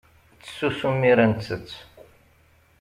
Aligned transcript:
Ttsusum 0.39 0.95
mi 0.99 1.07
ara 1.11 1.25
nttett. 1.31 1.71